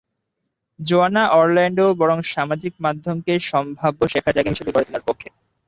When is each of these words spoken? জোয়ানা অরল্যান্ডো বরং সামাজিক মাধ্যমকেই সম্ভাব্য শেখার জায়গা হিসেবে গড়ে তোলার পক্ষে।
জোয়ানা 0.79 1.23
অরল্যান্ডো 1.31 1.85
বরং 1.99 2.17
সামাজিক 2.33 2.73
মাধ্যমকেই 2.79 3.39
সম্ভাব্য 3.51 3.99
শেখার 4.07 4.35
জায়গা 4.35 4.51
হিসেবে 4.53 4.73
গড়ে 4.73 4.87
তোলার 4.87 5.07
পক্ষে। 5.07 5.27